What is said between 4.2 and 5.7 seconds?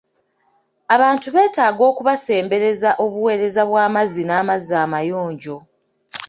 n'amazzi amayonjo.